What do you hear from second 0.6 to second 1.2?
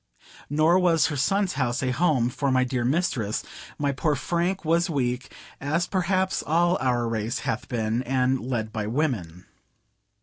was her